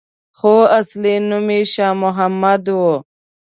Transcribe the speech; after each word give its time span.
خو 0.37 0.53
اصلي 0.79 1.15
نوم 1.29 1.47
یې 1.55 1.61
شا 1.73 1.87
محمد 2.01 2.63
وو. 2.79 2.93